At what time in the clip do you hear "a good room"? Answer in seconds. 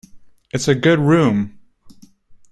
0.67-1.59